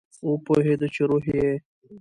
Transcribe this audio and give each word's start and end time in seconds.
وپوهیده 0.29 0.87
چې 0.93 1.01
روح 1.09 1.23
یې 1.37 1.51